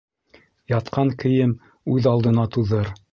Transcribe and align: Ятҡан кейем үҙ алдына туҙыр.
Ятҡан 0.71 1.11
кейем 1.23 1.53
үҙ 1.97 2.09
алдына 2.13 2.47
туҙыр. 2.57 2.91